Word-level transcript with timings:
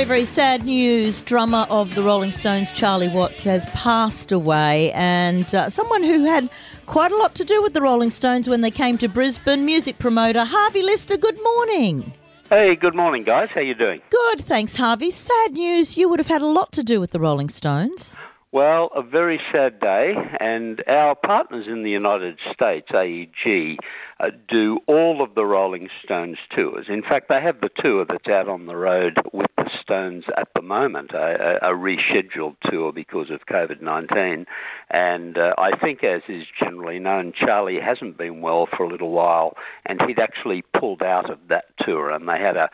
very, 0.00 0.08
very 0.08 0.24
sad 0.24 0.64
news. 0.64 1.20
Drummer 1.20 1.66
of 1.68 1.94
the 1.94 2.02
Rolling 2.02 2.32
Stones, 2.32 2.72
Charlie 2.72 3.10
Watts, 3.10 3.44
has 3.44 3.66
passed 3.66 4.32
away, 4.32 4.90
and 4.92 5.54
uh, 5.54 5.68
someone 5.68 6.02
who 6.02 6.24
had 6.24 6.48
quite 6.86 7.12
a 7.12 7.16
lot 7.18 7.34
to 7.34 7.44
do 7.44 7.60
with 7.60 7.74
the 7.74 7.82
Rolling 7.82 8.10
Stones 8.10 8.48
when 8.48 8.62
they 8.62 8.70
came 8.70 8.96
to 8.96 9.08
Brisbane. 9.08 9.66
Music 9.66 9.98
promoter 9.98 10.42
Harvey 10.42 10.80
Lister. 10.80 11.18
Good 11.18 11.36
morning. 11.42 12.14
Hey, 12.48 12.76
good 12.76 12.94
morning, 12.94 13.24
guys. 13.24 13.50
How 13.50 13.60
you 13.60 13.74
doing? 13.74 14.00
Good, 14.08 14.40
thanks, 14.40 14.74
Harvey. 14.74 15.10
Sad 15.10 15.52
news. 15.52 15.98
You 15.98 16.08
would 16.08 16.18
have 16.18 16.28
had 16.28 16.40
a 16.40 16.46
lot 16.46 16.72
to 16.72 16.82
do 16.82 16.98
with 16.98 17.10
the 17.10 17.20
Rolling 17.20 17.50
Stones. 17.50 18.16
Well, 18.52 18.90
a 18.96 19.02
very 19.02 19.40
sad 19.54 19.78
day, 19.78 20.14
and 20.40 20.82
our 20.88 21.14
partners 21.14 21.66
in 21.68 21.84
the 21.84 21.90
United 21.90 22.36
States, 22.52 22.88
AEG, 22.92 23.78
uh, 24.18 24.30
do 24.48 24.80
all 24.88 25.22
of 25.22 25.36
the 25.36 25.46
Rolling 25.46 25.88
Stones 26.04 26.36
tours. 26.56 26.86
In 26.88 27.02
fact, 27.02 27.28
they 27.28 27.40
have 27.40 27.60
the 27.60 27.70
tour 27.76 28.04
that's 28.04 28.26
out 28.28 28.48
on 28.48 28.66
the 28.66 28.74
road 28.74 29.18
with 29.32 29.46
the 29.56 29.69
Stones 29.90 30.24
at 30.36 30.48
the 30.54 30.62
moment, 30.62 31.10
a, 31.12 31.58
a 31.62 31.74
rescheduled 31.74 32.54
tour 32.70 32.92
because 32.92 33.28
of 33.30 33.40
COVID 33.50 33.82
19. 33.82 34.46
And 34.88 35.36
uh, 35.36 35.52
I 35.58 35.76
think, 35.76 36.04
as 36.04 36.22
is 36.28 36.44
generally 36.62 37.00
known, 37.00 37.32
Charlie 37.36 37.80
hasn't 37.80 38.16
been 38.16 38.40
well 38.40 38.68
for 38.76 38.84
a 38.84 38.88
little 38.88 39.10
while, 39.10 39.56
and 39.84 40.00
he'd 40.06 40.20
actually 40.20 40.62
pulled 40.62 41.02
out 41.02 41.28
of 41.28 41.38
that 41.48 41.64
tour, 41.80 42.10
and 42.10 42.28
they 42.28 42.38
had 42.38 42.56
a 42.56 42.68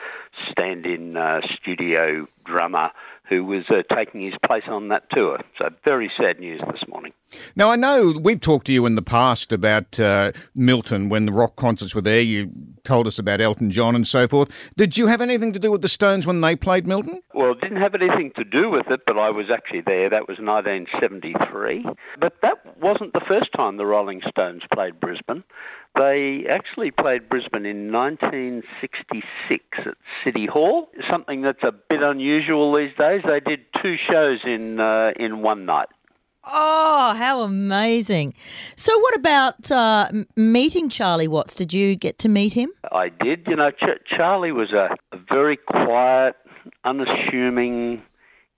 stand 0.51 0.85
in 0.85 1.17
uh, 1.17 1.41
studio 1.59 2.27
drummer 2.45 2.91
who 3.31 3.45
was 3.45 3.65
uh, 3.71 3.83
taking 3.95 4.21
his 4.21 4.35
place 4.47 4.65
on 4.69 4.89
that 4.89 5.09
tour. 5.11 5.41
So, 5.59 5.71
very 5.87 6.13
sad 6.21 6.39
news 6.39 6.61
this 6.71 6.87
morning. 6.87 7.13
Now, 7.55 7.71
I 7.71 7.77
know 7.77 8.15
we've 8.21 8.41
talked 8.41 8.67
to 8.67 8.73
you 8.73 8.87
in 8.87 8.95
the 8.95 9.03
past 9.03 9.53
about 9.53 9.99
uh, 9.99 10.33
Milton 10.55 11.09
when 11.09 11.27
the 11.27 11.33
rock 11.33 11.57
concerts 11.57 11.95
were 11.95 12.01
there. 12.01 12.21
You 12.21 12.53
told 12.85 13.07
us 13.07 13.19
about 13.19 13.41
Elton 13.41 13.71
John 13.71 13.95
and 13.97 14.07
so 14.07 14.29
forth. 14.29 14.49
Did 14.77 14.97
you 14.97 15.09
have 15.09 15.21
anything 15.21 15.53
to 15.53 15.59
do 15.59 15.71
with 15.73 15.83
the 15.83 15.89
Stones 15.89 16.27
when 16.27 16.41
they 16.41 16.55
played 16.55 16.87
Milton? 16.87 17.21
Well, 17.35 17.55
didn't 17.55 17.83
have 17.83 17.95
anything 17.95 18.33
to 18.37 18.45
do 18.45 18.71
with 18.71 18.91
it, 18.91 19.01
but 19.07 19.19
I 19.19 19.31
was 19.31 19.47
actually 19.53 19.83
there. 19.83 20.09
That 20.09 20.29
was 20.29 20.39
1973. 20.39 21.87
But 22.21 22.35
that 22.43 22.81
wasn't 22.81 23.13
the 23.13 23.25
first 23.27 23.51
time 23.57 23.77
the 23.77 23.87
Rolling 23.87 24.23
Stones 24.29 24.63
played 24.73 25.01
Brisbane. 25.01 25.43
They 25.97 26.45
actually 26.49 26.91
played 26.91 27.29
Brisbane 27.29 27.65
in 27.65 27.91
1966 27.91 29.65
at 29.79 29.95
City 30.23 30.47
Hall, 30.47 30.91
something 31.11 31.41
that's 31.41 31.63
a 31.63 31.73
bit 31.73 32.03
unusual 32.03 32.75
these 32.75 32.95
days. 32.99 33.23
They 33.27 33.41
did 33.41 33.61
two 33.83 33.97
shows 34.11 34.41
in 34.45 34.79
uh, 34.79 35.13
in 35.19 35.41
one 35.41 35.65
night. 35.65 35.89
Oh, 36.49 37.15
how 37.17 37.41
amazing! 37.41 38.35
So, 38.77 38.97
what 39.01 39.17
about 39.17 39.69
uh, 39.71 40.11
meeting 40.37 40.89
Charlie 40.89 41.27
Watts? 41.27 41.57
Did 41.57 41.73
you 41.73 41.97
get 41.97 42.21
to 42.21 42.29
meet 42.29 42.53
him? 42.53 42.71
I 42.93 43.09
did. 43.09 43.47
You 43.49 43.57
know, 43.57 43.71
Ch- 43.71 44.17
Charlie 44.17 44.53
was 44.53 44.73
a, 44.73 44.95
a 45.13 45.19
very 45.29 45.57
quiet, 45.57 46.37
unassuming 46.85 48.03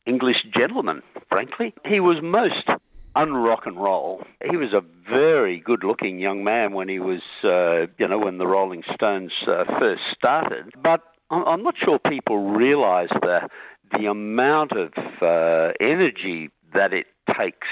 English 0.04 0.36
gentleman. 0.56 1.02
Frankly, 1.30 1.74
he 1.86 2.00
was 2.00 2.18
most 2.22 2.68
unrock 3.16 3.66
and 3.66 3.80
roll. 3.80 4.22
He 4.50 4.56
was 4.58 4.74
a 4.74 4.82
very 5.10 5.58
good-looking 5.58 6.18
young 6.18 6.44
man 6.44 6.72
when 6.72 6.88
he 6.88 6.98
was, 6.98 7.22
uh, 7.42 7.90
you 7.98 8.06
know, 8.06 8.18
when 8.18 8.36
the 8.36 8.46
Rolling 8.46 8.82
Stones 8.94 9.32
uh, 9.46 9.64
first 9.80 10.02
started. 10.14 10.72
But 10.82 11.00
I'm 11.30 11.62
not 11.62 11.74
sure 11.82 11.98
people 11.98 12.52
realise 12.52 13.10
the 13.22 13.48
the 13.92 14.04
amount 14.04 14.72
of 14.72 14.92
uh, 15.22 15.72
energy 15.80 16.50
that 16.74 16.92
it 16.92 17.06
takes 17.36 17.68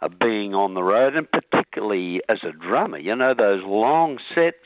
uh, 0.00 0.08
being 0.08 0.54
on 0.54 0.74
the 0.74 0.82
road, 0.82 1.14
and 1.14 1.26
particularly 1.30 2.20
as 2.28 2.38
a 2.42 2.52
drummer. 2.52 2.98
You 2.98 3.16
know, 3.16 3.34
those 3.34 3.62
long 3.64 4.18
sets. 4.34 4.56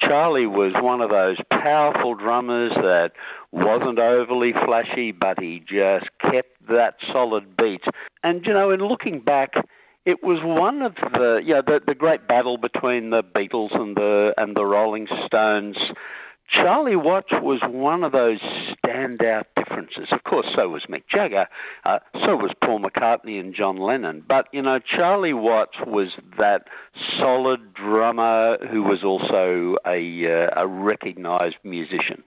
Charlie 0.00 0.46
was 0.46 0.74
one 0.76 1.00
of 1.00 1.10
those 1.10 1.38
powerful 1.50 2.14
drummers 2.14 2.72
that 2.76 3.10
wasn't 3.50 3.98
overly 3.98 4.52
flashy, 4.52 5.10
but 5.10 5.40
he 5.40 5.60
just 5.66 6.06
kept 6.20 6.68
that 6.68 6.94
solid 7.12 7.56
beat. 7.56 7.82
And, 8.22 8.46
you 8.46 8.52
know, 8.52 8.70
in 8.70 8.78
looking 8.78 9.18
back, 9.18 9.54
it 10.04 10.22
was 10.22 10.38
one 10.42 10.82
of 10.82 10.94
the, 10.94 11.42
yeah, 11.44 11.62
the, 11.66 11.80
the 11.84 11.96
great 11.96 12.28
battle 12.28 12.58
between 12.58 13.10
the 13.10 13.24
Beatles 13.24 13.74
and 13.74 13.96
the, 13.96 14.34
and 14.38 14.56
the 14.56 14.64
Rolling 14.64 15.08
Stones. 15.26 15.76
Charlie 16.48 16.96
Watts 16.96 17.32
was 17.32 17.60
one 17.68 18.04
of 18.04 18.12
those 18.12 18.40
standout 18.86 19.44
differences. 19.68 20.08
Of 20.12 20.24
course, 20.24 20.46
so 20.56 20.68
was 20.68 20.82
Mick 20.88 21.04
Jagger, 21.14 21.46
uh, 21.86 21.98
so 22.24 22.36
was 22.36 22.52
Paul 22.62 22.80
McCartney 22.80 23.38
and 23.38 23.54
John 23.54 23.76
Lennon. 23.76 24.22
But, 24.26 24.48
you 24.52 24.62
know, 24.62 24.78
Charlie 24.78 25.32
Watts 25.32 25.76
was 25.86 26.08
that 26.38 26.64
solid 27.22 27.74
drummer 27.74 28.58
who 28.70 28.82
was 28.82 29.02
also 29.04 29.76
a, 29.86 30.26
uh, 30.26 30.62
a 30.62 30.66
recognised 30.66 31.56
musician. 31.64 32.22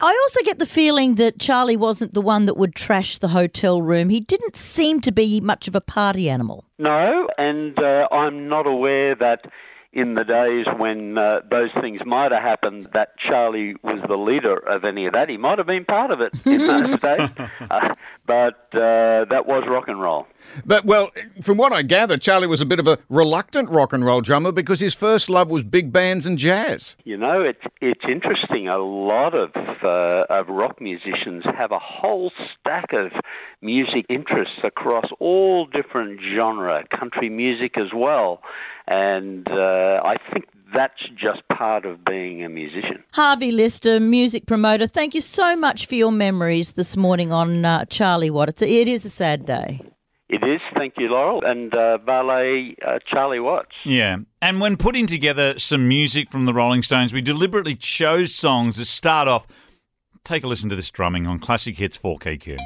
I 0.00 0.18
also 0.24 0.44
get 0.44 0.58
the 0.58 0.66
feeling 0.66 1.16
that 1.16 1.38
Charlie 1.38 1.76
wasn't 1.76 2.14
the 2.14 2.20
one 2.20 2.46
that 2.46 2.56
would 2.56 2.74
trash 2.74 3.18
the 3.18 3.28
hotel 3.28 3.82
room. 3.82 4.08
He 4.08 4.20
didn't 4.20 4.56
seem 4.56 5.00
to 5.00 5.12
be 5.12 5.40
much 5.40 5.68
of 5.68 5.74
a 5.74 5.80
party 5.80 6.28
animal. 6.28 6.64
No, 6.78 7.28
and 7.38 7.78
uh, 7.78 8.08
I'm 8.10 8.48
not 8.48 8.66
aware 8.66 9.14
that 9.16 9.44
in 9.92 10.14
the 10.14 10.24
days 10.24 10.66
when 10.76 11.18
uh, 11.18 11.40
those 11.50 11.70
things 11.80 12.00
might 12.06 12.30
have 12.32 12.42
happened, 12.42 12.88
that 12.94 13.18
Charlie 13.18 13.74
was 13.82 14.00
the 14.06 14.16
leader 14.16 14.56
of 14.56 14.84
any 14.84 15.06
of 15.06 15.14
that. 15.14 15.28
He 15.28 15.36
might 15.36 15.58
have 15.58 15.66
been 15.66 15.84
part 15.84 16.10
of 16.12 16.20
it 16.20 16.32
in 16.46 16.58
those 16.58 17.00
days, 17.00 17.28
uh, 17.70 17.94
but 18.24 18.68
uh, 18.72 19.24
that 19.30 19.46
was 19.46 19.64
rock 19.66 19.88
and 19.88 20.00
roll. 20.00 20.28
But 20.64 20.84
well, 20.84 21.10
from 21.42 21.56
what 21.56 21.72
I 21.72 21.82
gather, 21.82 22.16
Charlie 22.16 22.46
was 22.46 22.60
a 22.60 22.66
bit 22.66 22.80
of 22.80 22.86
a 22.86 22.98
reluctant 23.08 23.70
rock 23.70 23.92
and 23.92 24.04
roll 24.04 24.20
drummer 24.20 24.52
because 24.52 24.80
his 24.80 24.94
first 24.94 25.30
love 25.30 25.50
was 25.50 25.62
big 25.62 25.92
bands 25.92 26.26
and 26.26 26.38
jazz. 26.38 26.96
You 27.04 27.16
know, 27.16 27.42
it's 27.42 27.62
it's 27.80 28.04
interesting. 28.08 28.68
A 28.68 28.78
lot 28.78 29.34
of 29.34 29.50
uh, 29.82 30.24
of 30.28 30.48
rock 30.48 30.80
musicians 30.80 31.44
have 31.56 31.72
a 31.72 31.78
whole 31.78 32.32
stack 32.58 32.92
of 32.92 33.12
music 33.62 34.06
interests 34.08 34.58
across 34.64 35.06
all 35.18 35.66
different 35.66 36.20
genre, 36.36 36.84
country 36.96 37.28
music 37.28 37.76
as 37.76 37.92
well, 37.94 38.42
and 38.86 39.48
uh, 39.50 40.00
I 40.04 40.16
think 40.32 40.46
that's 40.74 41.02
just 41.16 41.46
part 41.48 41.84
of 41.84 42.04
being 42.04 42.44
a 42.44 42.48
musician. 42.48 43.02
Harvey 43.12 43.50
Lister, 43.50 44.00
music 44.00 44.46
promoter, 44.46 44.86
thank 44.86 45.14
you 45.14 45.20
so 45.20 45.56
much 45.56 45.86
for 45.86 45.94
your 45.96 46.12
memories 46.12 46.72
this 46.72 46.96
morning 46.96 47.32
on 47.32 47.64
uh, 47.64 47.84
Charlie 47.86 48.30
Watt. 48.30 48.48
It's 48.50 48.62
a, 48.62 48.68
it 48.68 48.88
is 48.88 49.04
a 49.04 49.10
sad 49.10 49.44
day. 49.44 49.80
It 50.32 50.46
is, 50.46 50.60
thank 50.76 50.94
you, 50.96 51.08
Laurel, 51.08 51.44
and 51.44 51.74
uh, 51.74 51.98
ballet 52.06 52.76
uh, 52.86 53.00
Charlie 53.04 53.40
Watts. 53.40 53.74
Yeah, 53.82 54.18
and 54.40 54.60
when 54.60 54.76
putting 54.76 55.08
together 55.08 55.58
some 55.58 55.88
music 55.88 56.30
from 56.30 56.46
the 56.46 56.54
Rolling 56.54 56.84
Stones, 56.84 57.12
we 57.12 57.20
deliberately 57.20 57.74
chose 57.74 58.32
songs 58.32 58.76
that 58.76 58.84
start 58.84 59.26
off. 59.26 59.48
Take 60.22 60.44
a 60.44 60.46
listen 60.46 60.68
to 60.68 60.76
this 60.76 60.88
drumming 60.92 61.26
on 61.26 61.40
Classic 61.40 61.76
Hits 61.76 61.98
4KQ. 61.98 62.58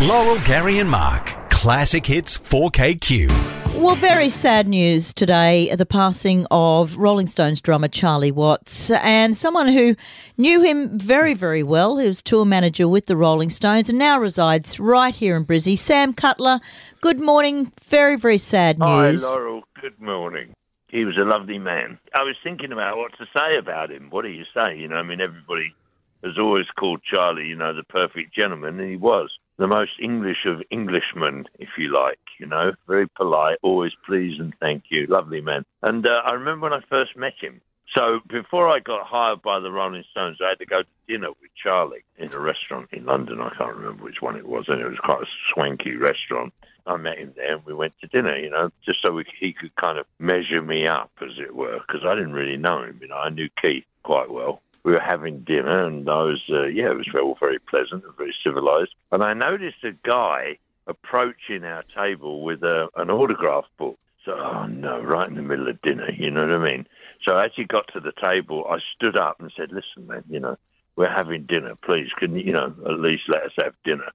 Laurel, 0.00 0.38
Gary, 0.46 0.78
and 0.78 0.88
Mark. 0.88 1.33
Classic 1.64 2.04
Hits 2.04 2.36
4KQ. 2.36 3.80
Well, 3.80 3.94
very 3.94 4.28
sad 4.28 4.68
news 4.68 5.14
today 5.14 5.74
the 5.74 5.86
passing 5.86 6.46
of 6.50 6.94
Rolling 6.98 7.26
Stones 7.26 7.62
drummer 7.62 7.88
Charlie 7.88 8.30
Watts 8.30 8.90
and 8.90 9.34
someone 9.34 9.68
who 9.68 9.96
knew 10.36 10.60
him 10.60 10.98
very, 10.98 11.32
very 11.32 11.62
well. 11.62 11.96
He 11.96 12.06
was 12.06 12.20
tour 12.20 12.44
manager 12.44 12.86
with 12.86 13.06
the 13.06 13.16
Rolling 13.16 13.48
Stones 13.48 13.88
and 13.88 13.98
now 13.98 14.20
resides 14.20 14.78
right 14.78 15.14
here 15.14 15.38
in 15.38 15.46
Brizzy. 15.46 15.78
Sam 15.78 16.12
Cutler, 16.12 16.60
good 17.00 17.18
morning. 17.18 17.72
Very, 17.84 18.16
very 18.16 18.36
sad 18.36 18.78
news. 18.78 19.22
Hi, 19.22 19.26
Laurel. 19.26 19.62
Good 19.80 19.98
morning. 19.98 20.52
He 20.88 21.06
was 21.06 21.16
a 21.16 21.24
lovely 21.24 21.58
man. 21.58 21.98
I 22.14 22.24
was 22.24 22.36
thinking 22.44 22.72
about 22.72 22.98
what 22.98 23.12
to 23.16 23.24
say 23.34 23.56
about 23.56 23.90
him. 23.90 24.10
What 24.10 24.26
do 24.26 24.28
you 24.28 24.44
say? 24.52 24.76
You 24.76 24.88
know, 24.88 24.96
I 24.96 25.02
mean, 25.02 25.22
everybody 25.22 25.74
has 26.22 26.36
always 26.38 26.66
called 26.78 27.00
Charlie, 27.10 27.46
you 27.46 27.56
know, 27.56 27.74
the 27.74 27.84
perfect 27.84 28.34
gentleman, 28.34 28.78
and 28.78 28.90
he 28.90 28.96
was 28.98 29.30
the 29.56 29.66
most 29.66 29.92
English 30.00 30.46
of 30.46 30.62
Englishmen, 30.70 31.46
if 31.58 31.68
you 31.78 31.92
like, 31.92 32.18
you 32.38 32.46
know, 32.46 32.72
very 32.86 33.08
polite, 33.08 33.58
always 33.62 33.92
please 34.06 34.38
and 34.40 34.54
thank 34.60 34.84
you, 34.88 35.06
lovely 35.06 35.40
man. 35.40 35.64
And 35.82 36.06
uh, 36.06 36.22
I 36.24 36.34
remember 36.34 36.64
when 36.64 36.72
I 36.72 36.80
first 36.88 37.16
met 37.16 37.34
him. 37.40 37.60
So 37.96 38.20
before 38.28 38.68
I 38.68 38.80
got 38.80 39.06
hired 39.06 39.42
by 39.42 39.60
the 39.60 39.70
Rolling 39.70 40.02
Stones, 40.10 40.38
I 40.44 40.50
had 40.50 40.58
to 40.58 40.66
go 40.66 40.82
to 40.82 40.88
dinner 41.06 41.28
with 41.28 41.50
Charlie 41.62 42.04
in 42.18 42.32
a 42.32 42.40
restaurant 42.40 42.88
in 42.92 43.04
London. 43.04 43.40
I 43.40 43.50
can't 43.56 43.76
remember 43.76 44.02
which 44.02 44.20
one 44.20 44.36
it 44.36 44.48
was, 44.48 44.64
and 44.66 44.80
it 44.80 44.88
was 44.88 44.98
quite 44.98 45.22
a 45.22 45.26
swanky 45.52 45.94
restaurant. 45.94 46.52
I 46.86 46.96
met 46.96 47.18
him 47.18 47.32
there, 47.36 47.54
and 47.54 47.64
we 47.64 47.72
went 47.72 47.92
to 48.00 48.08
dinner. 48.08 48.36
You 48.36 48.50
know, 48.50 48.70
just 48.84 49.00
so 49.00 49.12
we, 49.12 49.24
he 49.38 49.52
could 49.52 49.74
kind 49.76 49.98
of 49.98 50.06
measure 50.18 50.60
me 50.60 50.88
up, 50.88 51.12
as 51.22 51.38
it 51.38 51.54
were, 51.54 51.78
because 51.86 52.02
I 52.04 52.14
didn't 52.16 52.32
really 52.32 52.56
know 52.56 52.82
him. 52.82 52.98
You 53.00 53.08
know, 53.08 53.16
I 53.16 53.30
knew 53.30 53.48
Keith 53.62 53.84
quite 54.02 54.30
well 54.30 54.60
we 54.84 54.92
were 54.92 55.00
having 55.00 55.40
dinner, 55.40 55.86
and 55.86 56.08
I 56.08 56.22
was, 56.22 56.42
uh, 56.50 56.66
yeah, 56.66 56.90
it 56.90 56.96
was 56.96 57.08
all 57.14 57.36
very 57.40 57.58
pleasant 57.58 58.04
and 58.04 58.16
very 58.16 58.34
civilized. 58.44 58.94
And 59.10 59.22
I 59.22 59.32
noticed 59.32 59.82
a 59.82 59.92
guy 60.06 60.58
approaching 60.86 61.64
our 61.64 61.84
table 61.96 62.44
with 62.44 62.62
a, 62.62 62.88
an 62.96 63.10
autograph 63.10 63.64
book. 63.78 63.98
So, 64.24 64.32
oh 64.32 64.66
no, 64.66 65.00
right 65.02 65.28
in 65.28 65.34
the 65.34 65.42
middle 65.42 65.68
of 65.68 65.80
dinner, 65.82 66.10
you 66.12 66.30
know 66.30 66.46
what 66.46 66.54
I 66.54 66.70
mean? 66.70 66.86
So 67.26 67.36
as 67.36 67.50
he 67.56 67.64
got 67.64 67.88
to 67.94 68.00
the 68.00 68.12
table, 68.22 68.66
I 68.68 68.78
stood 68.94 69.18
up 69.18 69.40
and 69.40 69.52
said, 69.56 69.70
listen, 69.70 70.06
man, 70.06 70.24
you 70.28 70.40
know, 70.40 70.56
we're 70.96 71.10
having 71.10 71.44
dinner. 71.44 71.74
Please, 71.82 72.08
can 72.18 72.36
you, 72.36 72.44
you 72.44 72.52
know, 72.52 72.74
at 72.86 73.00
least 73.00 73.22
let 73.28 73.42
us 73.42 73.52
have 73.62 73.74
dinner? 73.84 74.10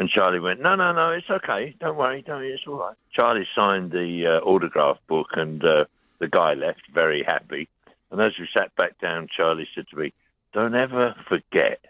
And 0.00 0.08
Charlie 0.08 0.40
went, 0.40 0.60
no, 0.60 0.74
no, 0.74 0.92
no, 0.92 1.10
it's 1.10 1.30
okay. 1.30 1.74
Don't 1.80 1.96
worry, 1.96 2.22
don't 2.22 2.38
worry, 2.38 2.52
it's 2.52 2.64
all 2.66 2.78
right. 2.78 2.96
Charlie 3.12 3.46
signed 3.54 3.92
the 3.92 4.26
uh, 4.26 4.44
autograph 4.44 4.98
book, 5.06 5.28
and 5.32 5.64
uh, 5.64 5.84
the 6.18 6.28
guy 6.28 6.54
left 6.54 6.82
very 6.92 7.22
happy. 7.22 7.68
And 8.14 8.22
as 8.22 8.38
we 8.38 8.46
sat 8.56 8.72
back 8.76 9.00
down, 9.00 9.26
Charlie 9.36 9.66
said 9.74 9.86
to 9.90 9.96
me, 9.96 10.12
don't 10.52 10.76
ever 10.76 11.16
forget 11.28 11.80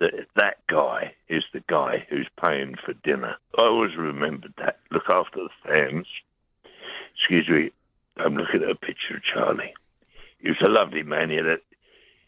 that 0.00 0.26
that 0.34 0.56
guy 0.66 1.14
is 1.28 1.44
the 1.52 1.62
guy 1.68 2.04
who's 2.10 2.28
paying 2.44 2.74
for 2.84 2.92
dinner. 2.92 3.36
I 3.56 3.66
always 3.66 3.96
remembered 3.96 4.54
that. 4.58 4.80
Look 4.90 5.08
after 5.08 5.44
the 5.44 5.48
fans. 5.64 6.08
Excuse 7.14 7.48
me, 7.48 7.70
I'm 8.16 8.34
looking 8.34 8.64
at 8.64 8.70
a 8.70 8.74
picture 8.74 9.18
of 9.18 9.22
Charlie. 9.22 9.72
He 10.40 10.48
was 10.48 10.60
a 10.60 10.68
lovely 10.68 11.04
man. 11.04 11.30
He, 11.30 11.36
a, 11.38 11.58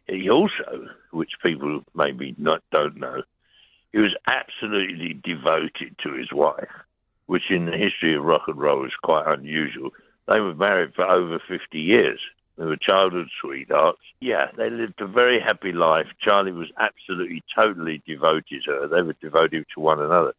he 0.06 0.30
also, 0.30 0.86
which 1.10 1.32
people 1.42 1.82
maybe 1.96 2.36
not 2.38 2.62
don't 2.70 2.96
know, 2.96 3.22
he 3.90 3.98
was 3.98 4.14
absolutely 4.30 5.14
devoted 5.14 5.96
to 6.04 6.12
his 6.12 6.32
wife, 6.32 6.70
which 7.26 7.50
in 7.50 7.66
the 7.66 7.76
history 7.76 8.14
of 8.14 8.22
rock 8.22 8.42
and 8.46 8.60
roll 8.60 8.86
is 8.86 8.92
quite 9.02 9.26
unusual. 9.36 9.90
They 10.28 10.38
were 10.38 10.54
married 10.54 10.94
for 10.94 11.10
over 11.10 11.42
50 11.48 11.80
years. 11.80 12.20
They 12.58 12.64
were 12.64 12.76
childhood 12.76 13.28
sweethearts. 13.40 14.00
Yeah, 14.20 14.46
they 14.56 14.70
lived 14.70 15.00
a 15.00 15.06
very 15.06 15.40
happy 15.40 15.72
life. 15.72 16.06
Charlie 16.20 16.52
was 16.52 16.68
absolutely, 16.78 17.42
totally 17.58 18.02
devoted 18.06 18.62
to 18.66 18.72
her. 18.72 18.88
They 18.88 19.02
were 19.02 19.16
devoted 19.20 19.64
to 19.74 19.80
one 19.80 20.00
another. 20.00 20.34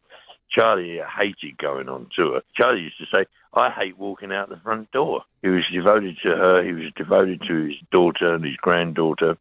Charlie 0.50 1.00
hated 1.18 1.58
going 1.58 1.88
on 1.88 2.08
tour. 2.16 2.42
Charlie 2.56 2.82
used 2.82 2.98
to 2.98 3.06
say, 3.14 3.24
I 3.52 3.70
hate 3.70 3.98
walking 3.98 4.32
out 4.32 4.48
the 4.48 4.60
front 4.62 4.90
door. 4.92 5.22
He 5.42 5.48
was 5.48 5.64
devoted 5.72 6.16
to 6.22 6.30
her. 6.30 6.62
He 6.64 6.72
was 6.72 6.92
devoted 6.96 7.42
to 7.48 7.64
his 7.66 7.76
daughter 7.92 8.34
and 8.34 8.44
his 8.44 8.56
granddaughter. 8.56 9.36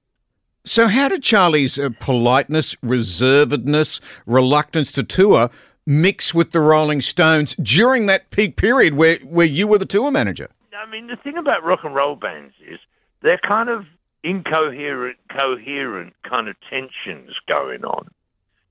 So, 0.65 0.87
how 0.87 1.09
did 1.09 1.23
Charlie's 1.23 1.77
uh, 1.77 1.89
politeness, 1.99 2.75
reservedness, 2.75 3.99
reluctance 4.25 4.91
to 4.93 5.03
tour 5.03 5.49
mix 5.85 6.33
with 6.33 6.51
the 6.51 6.61
Rolling 6.61 7.01
Stones 7.01 7.55
during 7.55 8.05
that 8.05 8.29
peak 8.29 8.55
period 8.55 8.93
where, 8.93 9.17
where 9.17 9.45
you 9.45 9.67
were 9.67 9.77
the 9.77 9.85
tour 9.85 10.09
manager? 10.09 10.49
I 10.75 10.89
mean, 10.89 11.07
the 11.07 11.15
thing 11.15 11.37
about 11.37 11.63
rock 11.63 11.81
and 11.83 11.95
roll 11.95 12.15
bands 12.15 12.53
is 12.67 12.79
they're 13.21 13.39
kind 13.39 13.69
of 13.69 13.85
incoherent, 14.23 15.17
coherent 15.29 16.13
kind 16.27 16.47
of 16.47 16.55
tensions 16.69 17.31
going 17.47 17.83
on. 17.83 18.09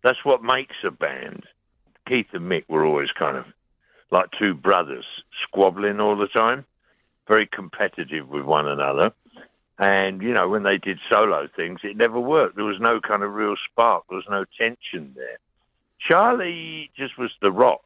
That's 0.02 0.24
what 0.24 0.42
makes 0.42 0.76
a 0.84 0.90
band. 0.90 1.44
Keith 2.08 2.26
and 2.32 2.50
Mick 2.50 2.64
were 2.68 2.84
always 2.84 3.10
kind 3.16 3.36
of 3.36 3.44
like 4.10 4.30
two 4.38 4.54
brothers, 4.54 5.04
squabbling 5.42 6.00
all 6.00 6.16
the 6.16 6.26
time, 6.26 6.64
very 7.28 7.46
competitive 7.46 8.28
with 8.28 8.44
one 8.44 8.66
another. 8.66 9.12
And, 9.78 10.22
you 10.22 10.32
know, 10.32 10.48
when 10.48 10.64
they 10.64 10.78
did 10.78 10.98
solo 11.10 11.48
things, 11.56 11.80
it 11.82 11.96
never 11.96 12.20
worked. 12.20 12.56
There 12.56 12.64
was 12.64 12.80
no 12.80 13.00
kind 13.00 13.22
of 13.22 13.32
real 13.32 13.54
spark, 13.70 14.04
there 14.08 14.16
was 14.16 14.26
no 14.30 14.44
tension 14.58 15.12
there. 15.16 15.38
Charlie 16.00 16.90
just 16.96 17.16
was 17.16 17.30
the 17.40 17.52
rock. 17.52 17.82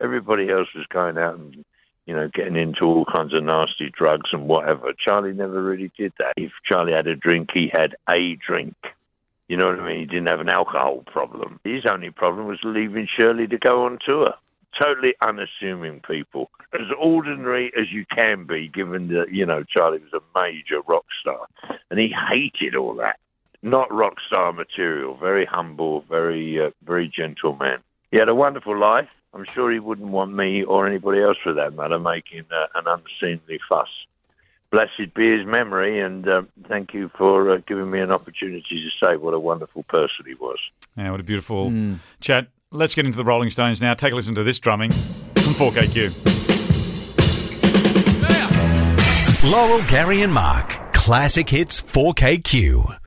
Everybody 0.00 0.50
else 0.50 0.68
was 0.74 0.86
going 0.88 1.18
out 1.18 1.34
and, 1.34 1.64
you 2.06 2.14
know, 2.14 2.30
getting 2.32 2.56
into 2.56 2.84
all 2.84 3.04
kinds 3.04 3.34
of 3.34 3.42
nasty 3.42 3.90
drugs 3.90 4.30
and 4.32 4.48
whatever. 4.48 4.92
Charlie 4.96 5.32
never 5.32 5.62
really 5.62 5.90
did 5.98 6.12
that. 6.18 6.34
If 6.36 6.52
Charlie 6.64 6.92
had 6.92 7.08
a 7.08 7.16
drink, 7.16 7.50
he 7.52 7.70
had 7.72 7.96
a 8.10 8.36
drink. 8.36 8.76
You 9.48 9.56
know 9.56 9.66
what 9.66 9.80
I 9.80 9.88
mean? 9.88 10.00
He 10.00 10.06
didn't 10.06 10.28
have 10.28 10.40
an 10.40 10.48
alcohol 10.48 11.02
problem. 11.06 11.60
His 11.64 11.84
only 11.90 12.10
problem 12.10 12.46
was 12.46 12.58
leaving 12.64 13.08
Shirley 13.18 13.46
to 13.48 13.58
go 13.58 13.84
on 13.84 13.98
tour. 14.04 14.34
Totally 14.80 15.14
unassuming 15.24 16.00
people. 16.00 16.50
As 16.72 16.86
ordinary 17.00 17.72
as 17.78 17.90
you 17.90 18.04
can 18.14 18.46
be, 18.46 18.68
given 18.68 19.08
that, 19.08 19.32
you 19.32 19.46
know, 19.46 19.64
Charlie 19.64 20.00
was 20.00 20.12
a 20.12 20.40
major 20.40 20.80
rock 20.86 21.06
star. 21.20 21.46
And 21.90 21.98
he 21.98 22.12
hated 22.30 22.76
all 22.76 22.94
that. 22.96 23.18
Not 23.62 23.92
rock 23.92 24.14
star 24.26 24.52
material. 24.52 25.16
Very 25.16 25.46
humble, 25.46 26.02
very, 26.02 26.60
uh, 26.60 26.70
very 26.84 27.08
gentle 27.08 27.56
man. 27.56 27.78
He 28.10 28.18
had 28.18 28.28
a 28.28 28.34
wonderful 28.34 28.78
life. 28.78 29.08
I'm 29.34 29.44
sure 29.44 29.70
he 29.70 29.78
wouldn't 29.78 30.08
want 30.08 30.32
me 30.32 30.62
or 30.62 30.86
anybody 30.86 31.20
else 31.20 31.36
for 31.42 31.52
that 31.52 31.74
matter 31.74 31.98
making 31.98 32.44
uh, 32.50 32.66
an 32.74 32.84
unseemly 32.86 33.60
fuss 33.68 33.88
blessed 34.70 35.14
be 35.14 35.38
his 35.38 35.46
memory, 35.46 36.00
and 36.00 36.28
uh, 36.28 36.42
thank 36.68 36.92
you 36.92 37.10
for 37.16 37.50
uh, 37.50 37.58
giving 37.66 37.90
me 37.90 38.00
an 38.00 38.10
opportunity 38.10 38.62
to 38.68 39.06
say 39.06 39.16
what 39.16 39.34
a 39.34 39.38
wonderful 39.38 39.82
person 39.84 40.24
he 40.26 40.34
was. 40.34 40.58
Yeah, 40.96 41.10
what 41.10 41.20
a 41.20 41.22
beautiful 41.22 41.72
chat. 42.20 42.48
Let's 42.70 42.94
get 42.94 43.06
into 43.06 43.16
the 43.16 43.24
Rolling 43.24 43.50
Stones 43.50 43.80
now. 43.80 43.94
Take 43.94 44.12
a 44.12 44.16
listen 44.16 44.34
to 44.34 44.42
this 44.42 44.58
drumming 44.58 44.90
from 44.92 45.54
4KQ. 45.54 46.34
Laurel, 49.50 49.82
Gary, 49.88 50.22
and 50.22 50.32
Mark. 50.32 50.92
Classic 50.92 51.48
Hits 51.48 51.80
4KQ. 51.80 52.98